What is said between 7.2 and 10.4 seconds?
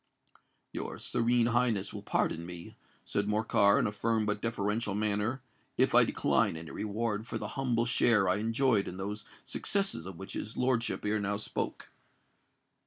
for the humble share I enjoyed in those successes of which